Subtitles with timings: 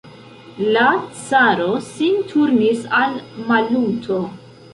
[0.75, 0.85] La
[1.19, 3.15] caro sin turnis al
[3.53, 4.21] Maluto.